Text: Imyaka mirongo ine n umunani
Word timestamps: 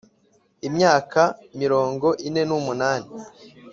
Imyaka 0.67 1.21
mirongo 1.61 2.07
ine 2.27 2.41
n 2.49 2.51
umunani 2.59 3.09